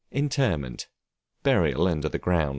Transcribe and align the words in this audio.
Interment, 0.09 0.87
burial 1.43 1.85
under 1.87 2.09
the 2.09 2.17
ground. 2.17 2.49